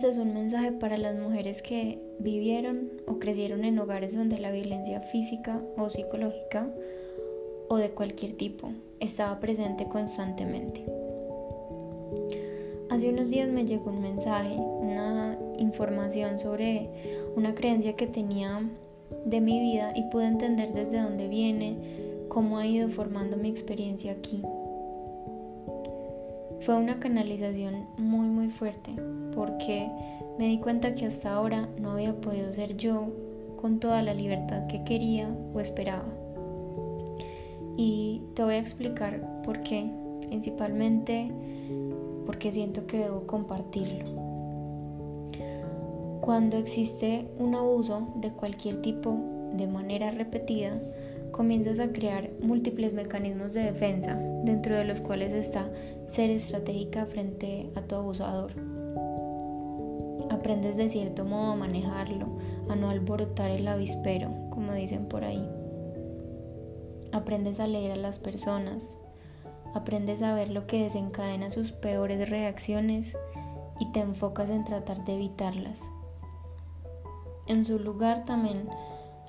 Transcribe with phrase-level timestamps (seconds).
[0.00, 4.50] Este es un mensaje para las mujeres que vivieron o crecieron en hogares donde la
[4.50, 6.70] violencia física o psicológica
[7.68, 10.86] o de cualquier tipo estaba presente constantemente.
[12.88, 16.88] Hace unos días me llegó un mensaje, una información sobre
[17.36, 18.62] una creencia que tenía
[19.26, 21.76] de mi vida y pude entender desde dónde viene,
[22.28, 24.40] cómo ha ido formando mi experiencia aquí.
[26.62, 28.94] Fue una canalización muy muy fuerte
[29.34, 29.88] porque
[30.38, 33.08] me di cuenta que hasta ahora no había podido ser yo
[33.60, 36.04] con toda la libertad que quería o esperaba.
[37.76, 39.90] Y te voy a explicar por qué,
[40.26, 41.30] principalmente
[42.26, 44.04] porque siento que debo compartirlo.
[46.20, 49.18] Cuando existe un abuso de cualquier tipo
[49.54, 50.80] de manera repetida,
[51.32, 55.70] comienzas a crear múltiples mecanismos de defensa, dentro de los cuales está
[56.06, 58.79] ser estratégica frente a tu abusador.
[60.30, 62.28] Aprendes de cierto modo a manejarlo,
[62.68, 65.44] a no alborotar el avispero, como dicen por ahí.
[67.12, 68.94] Aprendes a leer a las personas,
[69.74, 73.16] aprendes a ver lo que desencadena sus peores reacciones
[73.80, 75.82] y te enfocas en tratar de evitarlas.
[77.48, 78.68] En su lugar también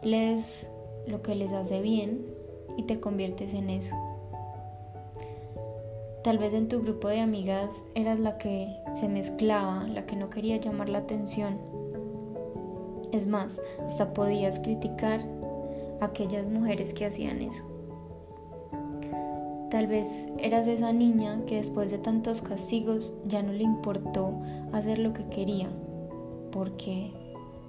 [0.03, 0.67] lees
[1.07, 2.23] lo que les hace bien
[2.77, 3.95] y te conviertes en eso.
[6.23, 10.29] Tal vez en tu grupo de amigas eras la que se mezclaba, la que no
[10.29, 11.57] quería llamar la atención.
[13.11, 15.21] Es más, hasta podías criticar
[15.99, 17.63] a aquellas mujeres que hacían eso.
[19.71, 24.33] Tal vez eras esa niña que después de tantos castigos ya no le importó
[24.73, 25.69] hacer lo que quería,
[26.51, 27.11] porque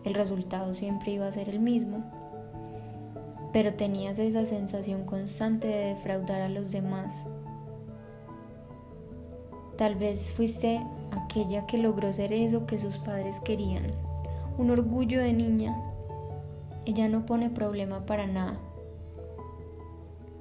[0.05, 2.05] el resultado siempre iba a ser el mismo
[3.53, 7.23] pero tenías esa sensación constante de defraudar a los demás.
[9.83, 13.83] Tal vez fuiste aquella que logró ser eso que sus padres querían,
[14.57, 15.77] un orgullo de niña.
[16.87, 18.61] Ella no pone problema para nada,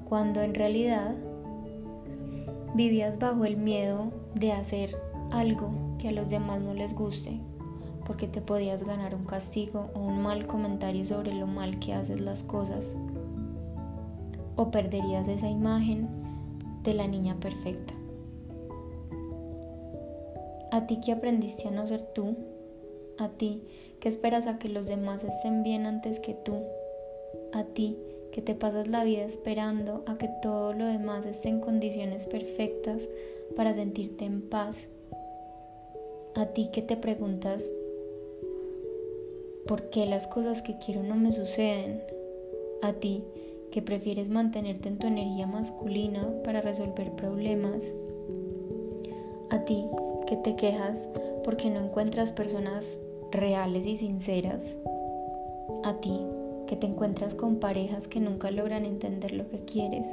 [0.08, 1.16] cuando en realidad
[2.76, 4.96] vivías bajo el miedo de hacer
[5.32, 7.40] algo que a los demás no les guste,
[8.06, 12.20] porque te podías ganar un castigo o un mal comentario sobre lo mal que haces
[12.20, 12.96] las cosas.
[14.56, 16.08] O perderías esa imagen
[16.84, 17.96] de la niña perfecta.
[20.72, 22.36] A ti que aprendiste a no ser tú,
[23.18, 23.64] a ti
[24.00, 26.56] que esperas a que los demás estén bien antes que tú,
[27.54, 27.98] a ti
[28.32, 33.10] que te pasas la vida esperando a que todo lo demás esté en condiciones perfectas
[33.56, 34.88] para sentirte en paz,
[36.34, 37.72] a ti que te preguntas
[39.68, 42.04] ¿Por qué las cosas que quiero no me suceden?
[42.82, 43.24] A ti,
[43.72, 47.94] que prefieres mantenerte en tu energía masculina para resolver problemas.
[49.50, 49.86] A ti,
[50.32, 51.10] que te quejas
[51.44, 52.98] porque no encuentras personas
[53.34, 54.78] reales y sinceras.
[55.84, 56.22] A ti,
[56.68, 60.08] que te encuentras con parejas que nunca logran entender lo que quieres.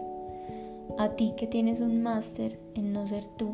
[0.98, 3.50] A ti que tienes un máster en no ser tú,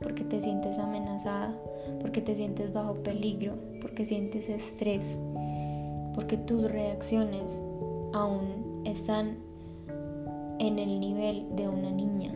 [0.00, 1.54] porque te sientes amenazada,
[2.00, 5.18] porque te sientes bajo peligro, porque sientes estrés,
[6.14, 7.60] porque tus reacciones
[8.14, 9.36] aún están
[10.60, 12.32] en el nivel de una niña.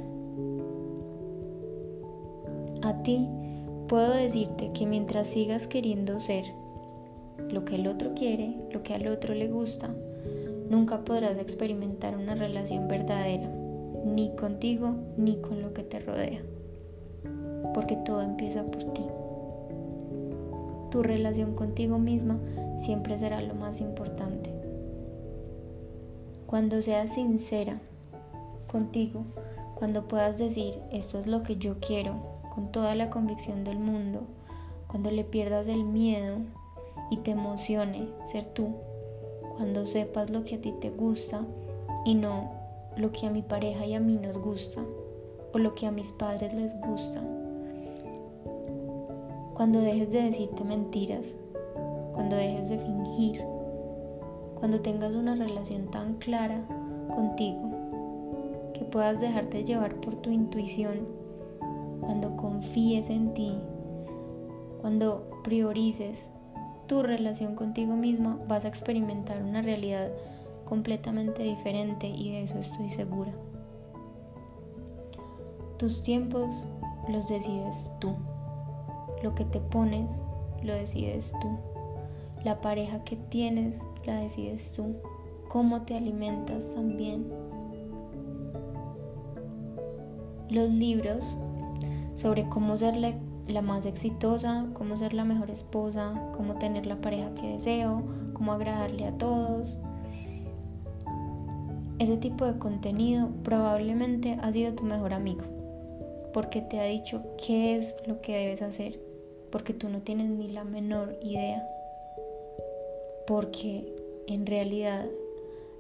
[2.82, 3.26] A ti
[3.88, 6.44] puedo decirte que mientras sigas queriendo ser
[7.50, 9.94] lo que el otro quiere, lo que al otro le gusta,
[10.70, 13.48] nunca podrás experimentar una relación verdadera,
[14.04, 16.42] ni contigo ni con lo que te rodea
[17.74, 19.02] porque todo empieza por ti.
[20.90, 22.38] Tu relación contigo misma
[22.78, 24.54] siempre será lo más importante.
[26.46, 27.80] Cuando seas sincera
[28.68, 29.24] contigo,
[29.74, 34.22] cuando puedas decir esto es lo que yo quiero con toda la convicción del mundo,
[34.86, 36.38] cuando le pierdas el miedo
[37.10, 38.74] y te emocione ser tú,
[39.56, 41.42] cuando sepas lo que a ti te gusta
[42.04, 42.52] y no
[42.96, 44.82] lo que a mi pareja y a mí nos gusta
[45.52, 47.22] o lo que a mis padres les gusta.
[49.54, 51.36] Cuando dejes de decirte mentiras,
[52.12, 53.44] cuando dejes de fingir,
[54.58, 56.66] cuando tengas una relación tan clara
[57.14, 57.70] contigo,
[58.74, 61.06] que puedas dejarte llevar por tu intuición,
[62.04, 63.58] cuando confíes en ti,
[64.80, 66.30] cuando priorices
[66.86, 70.10] tu relación contigo misma, vas a experimentar una realidad
[70.64, 73.32] completamente diferente y de eso estoy segura.
[75.78, 76.68] Tus tiempos
[77.08, 78.14] los decides tú.
[79.22, 80.22] Lo que te pones
[80.62, 81.48] lo decides tú.
[82.44, 84.96] La pareja que tienes la decides tú.
[85.48, 87.26] Cómo te alimentas también.
[90.50, 91.36] Los libros
[92.14, 97.34] sobre cómo ser la más exitosa, cómo ser la mejor esposa, cómo tener la pareja
[97.34, 98.02] que deseo,
[98.32, 99.76] cómo agradarle a todos.
[101.98, 105.44] Ese tipo de contenido probablemente ha sido tu mejor amigo,
[106.32, 108.98] porque te ha dicho qué es lo que debes hacer,
[109.50, 111.64] porque tú no tienes ni la menor idea,
[113.26, 113.94] porque
[114.26, 115.06] en realidad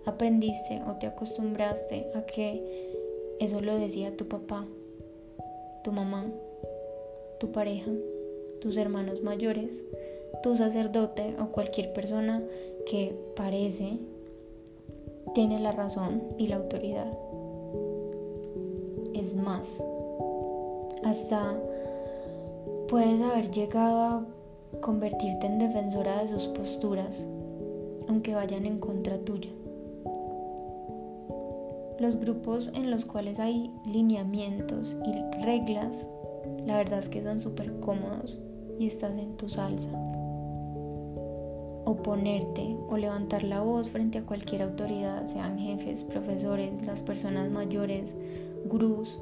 [0.06, 2.92] aprendiste o te acostumbraste a que
[3.40, 4.64] eso lo decía tu papá,
[5.84, 6.24] tu mamá,
[7.38, 7.90] tu pareja,
[8.60, 9.84] tus hermanos mayores,
[10.42, 12.42] tu sacerdote o cualquier persona
[12.86, 13.98] que parece
[15.34, 17.12] tiene la razón y la autoridad.
[19.12, 19.68] Es más,
[21.04, 21.54] hasta
[22.88, 24.26] puedes haber llegado a
[24.80, 27.26] convertirte en defensora de sus posturas,
[28.08, 29.50] aunque vayan en contra tuya.
[31.98, 36.06] Los grupos en los cuales hay lineamientos y reglas,
[36.66, 38.42] la verdad es que son súper cómodos
[38.80, 39.90] y estás en tu salsa.
[41.84, 48.16] Oponerte o levantar la voz frente a cualquier autoridad, sean jefes, profesores, las personas mayores,
[48.66, 49.20] gurús,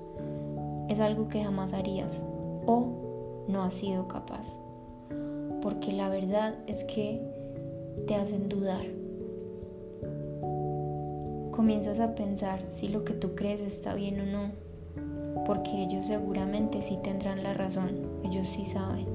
[0.88, 2.22] es algo que jamás harías
[2.66, 4.56] o no has sido capaz.
[5.60, 7.20] Porque la verdad es que
[8.06, 9.01] te hacen dudar
[11.52, 14.50] comienzas a pensar si lo que tú crees está bien o no,
[15.46, 19.06] porque ellos seguramente sí tendrán la razón, ellos sí saben.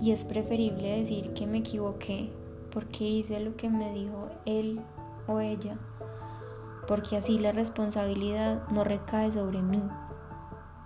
[0.00, 2.30] Y es preferible decir que me equivoqué
[2.70, 4.80] porque hice lo que me dijo él
[5.26, 5.78] o ella,
[6.86, 9.82] porque así la responsabilidad no recae sobre mí.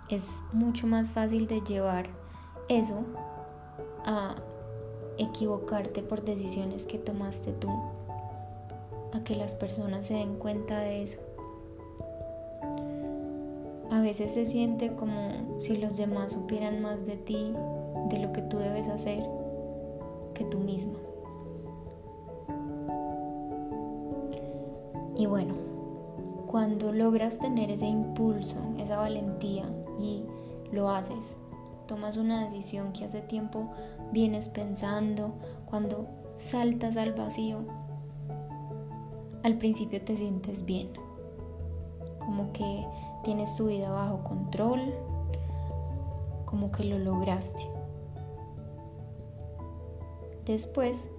[0.09, 2.09] Es mucho más fácil de llevar
[2.69, 3.03] eso
[4.05, 4.35] a
[5.17, 7.69] equivocarte por decisiones que tomaste tú
[9.13, 11.19] a que las personas se den cuenta de eso.
[13.91, 17.53] A veces se siente como si los demás supieran más de ti,
[18.09, 19.23] de lo que tú debes hacer,
[20.33, 20.93] que tú mismo.
[25.15, 25.55] Y bueno,
[26.45, 29.65] cuando logras tener ese impulso, esa valentía
[29.99, 30.23] y
[30.71, 31.35] lo haces,
[31.87, 33.69] tomas una decisión que hace tiempo
[34.11, 35.33] vienes pensando,
[35.65, 36.07] cuando
[36.37, 37.65] saltas al vacío,
[39.43, 40.89] al principio te sientes bien,
[42.19, 42.85] como que
[43.23, 44.93] tienes tu vida bajo control,
[46.45, 47.69] como que lo lograste.
[50.45, 51.09] Después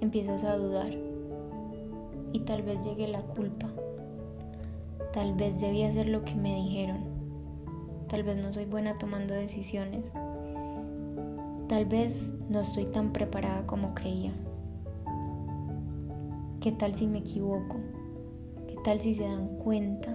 [0.00, 0.92] empiezas a dudar
[2.32, 3.68] y tal vez llegue la culpa.
[5.12, 6.98] Tal vez debí hacer lo que me dijeron.
[8.08, 10.12] Tal vez no soy buena tomando decisiones.
[11.68, 14.32] Tal vez no estoy tan preparada como creía.
[16.60, 17.80] ¿Qué tal si me equivoco?
[18.68, 20.14] ¿Qué tal si se dan cuenta?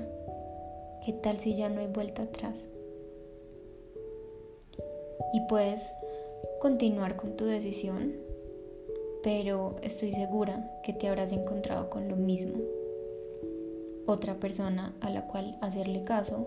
[1.04, 2.70] ¿Qué tal si ya no hay vuelta atrás?
[5.34, 5.92] Y puedes
[6.62, 8.14] continuar con tu decisión,
[9.24, 12.60] pero estoy segura que te habrás encontrado con lo mismo.
[14.06, 16.46] Otra persona a la cual hacerle caso,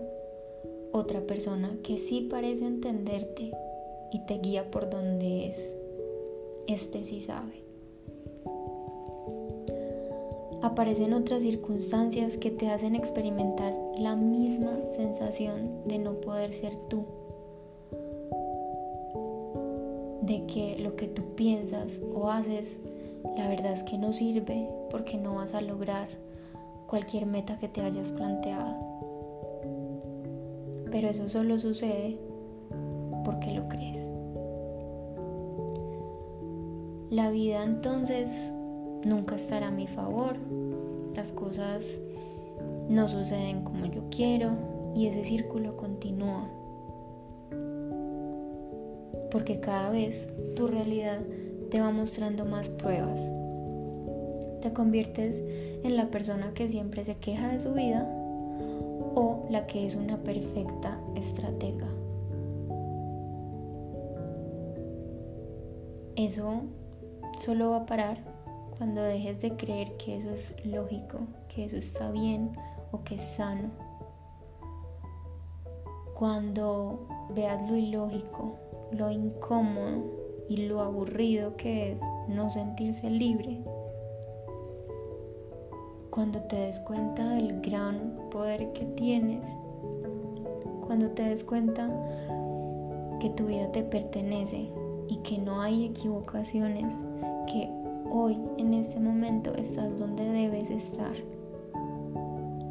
[0.93, 3.51] otra persona que sí parece entenderte
[4.13, 5.75] y te guía por donde es.
[6.67, 7.58] Este sí sabe
[10.61, 17.05] aparecen otras circunstancias que te hacen experimentar la misma sensación de no poder ser tú,
[20.21, 22.79] de que lo que tú piensas o haces,
[23.37, 26.09] la verdad es que no sirve porque no vas a lograr
[26.87, 28.75] cualquier meta que te hayas planteado.
[30.91, 32.17] Pero eso solo sucede
[33.23, 34.09] porque lo crees.
[37.11, 38.53] La vida entonces
[39.05, 40.35] nunca estará a mi favor,
[41.15, 41.85] las cosas
[42.89, 44.51] no suceden como yo quiero
[44.95, 46.49] y ese círculo continúa.
[49.31, 51.19] Porque cada vez tu realidad
[51.69, 53.21] te va mostrando más pruebas.
[54.61, 55.41] Te conviertes
[55.83, 58.07] en la persona que siempre se queja de su vida
[59.15, 61.87] o la que es una perfecta estratega.
[66.15, 66.63] Eso
[67.37, 68.38] solo va a parar
[68.79, 71.19] cuando dejes de creer que eso es lógico,
[71.49, 72.53] que eso está bien
[72.93, 73.71] o que es sano.
[76.17, 77.05] Cuando
[77.35, 78.55] veas lo ilógico,
[78.93, 83.61] lo incómodo y lo aburrido que es no sentirse libre.
[86.09, 89.53] Cuando te des cuenta del gran poder que tienes.
[90.87, 91.89] Cuando te des cuenta
[93.19, 94.71] que tu vida te pertenece
[95.09, 96.95] y que no hay equivocaciones,
[97.45, 97.78] que
[98.11, 101.15] hoy, en este momento, estás donde debes estar.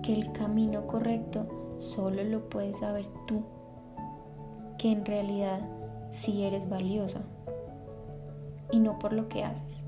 [0.03, 1.47] Que el camino correcto
[1.79, 3.43] solo lo puedes saber tú.
[4.79, 5.61] que en realidad
[6.13, 7.21] sí eres valiosa.
[8.71, 9.83] Y no por lo que haces,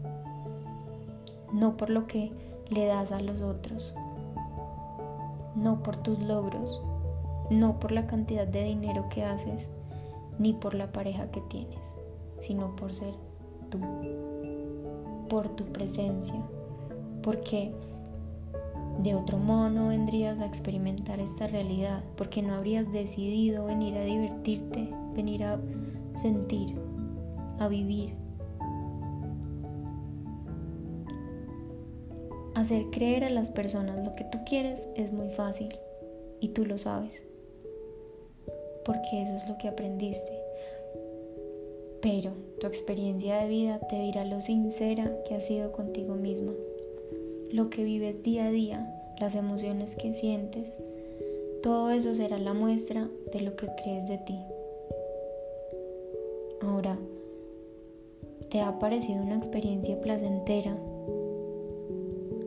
[1.52, 2.33] no por lo que
[2.71, 3.95] le das a los otros,
[5.54, 6.83] no por tus logros,
[7.50, 9.69] no por la cantidad de dinero que haces,
[10.38, 11.95] ni por la pareja que tienes,
[12.38, 13.14] sino por ser
[13.69, 13.78] tú,
[15.30, 16.34] por tu presencia,
[17.22, 17.72] porque
[19.02, 24.02] de otro modo no vendrías a experimentar esta realidad, porque no habrías decidido venir a
[24.02, 25.58] divertirte, venir a
[26.20, 26.75] sentir,
[27.58, 28.14] a vivir.
[32.54, 35.68] Hacer creer a las personas lo que tú quieres es muy fácil
[36.40, 37.22] y tú lo sabes,
[38.84, 40.39] porque eso es lo que aprendiste.
[42.02, 46.52] Pero tu experiencia de vida te dirá lo sincera que has sido contigo misma
[47.52, 50.78] lo que vives día a día, las emociones que sientes,
[51.62, 54.38] todo eso será la muestra de lo que crees de ti.
[56.62, 56.97] Ahora,
[58.50, 60.76] ¿te ha parecido una experiencia placentera?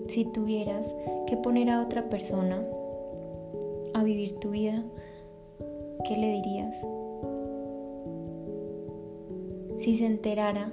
[0.08, 0.96] Si tuvieras
[1.28, 2.64] que poner a otra persona
[3.94, 4.84] a vivir tu vida,
[6.08, 6.76] ¿qué le dirías?
[9.84, 10.72] Si se enterara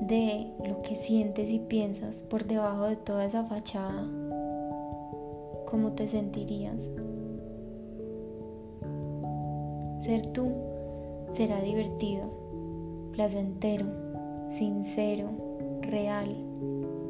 [0.00, 4.04] de lo que sientes y piensas por debajo de toda esa fachada,
[5.64, 6.90] ¿cómo te sentirías?
[10.00, 10.50] Ser tú
[11.30, 12.28] será divertido,
[13.12, 13.86] placentero,
[14.48, 15.30] sincero,
[15.82, 16.34] real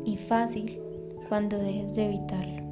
[0.05, 0.83] y fácil
[1.31, 2.66] cuando dejes de evitarlo.